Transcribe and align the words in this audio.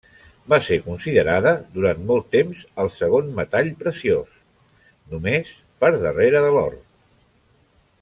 Va 0.51 0.57
ser 0.67 0.77
considerada 0.85 1.51
durant 1.75 2.01
molt 2.13 2.25
temps 2.37 2.63
el 2.85 2.91
segon 2.97 3.29
metall 3.41 3.71
preciós, 3.85 4.43
només 5.15 5.55
per 5.85 5.97
darrere 6.09 6.47
de 6.49 6.53
l'or. 6.59 6.79